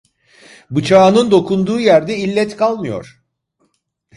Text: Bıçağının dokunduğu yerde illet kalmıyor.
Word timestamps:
Bıçağının 0.73 1.31
dokunduğu 1.31 1.79
yerde 1.79 2.17
illet 2.17 2.57
kalmıyor. 2.57 3.23